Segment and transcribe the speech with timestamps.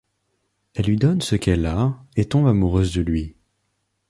[0.73, 3.35] Elle lui donne ce qu'elle a, et tombe amoureuse de lui.